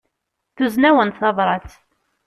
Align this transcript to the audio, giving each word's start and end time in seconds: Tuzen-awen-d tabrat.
Tuzen-awen-d 0.55 1.15
tabrat. 1.19 1.69